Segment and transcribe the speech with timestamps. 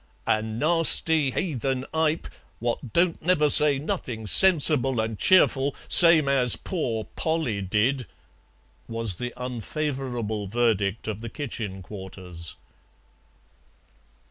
[0.25, 2.25] "A nasty heathen ipe
[2.57, 8.07] what don't never say nothing sensible and cheerful, same as pore Polly did,"
[8.87, 12.55] was the unfavourable verdict of the kitchen quarters.